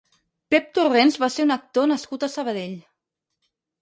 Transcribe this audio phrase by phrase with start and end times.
[0.53, 2.77] Pep Torrents va ser un actor nascut a Sabadell.